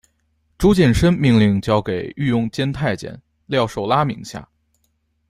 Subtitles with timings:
[0.57, 4.49] 朱见深命令交给御用监太监廖寿拉名下。